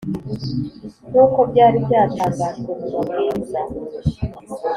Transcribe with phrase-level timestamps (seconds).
[1.09, 2.87] nk’uko byari byatangajwe mu
[3.53, 3.59] mabwiriza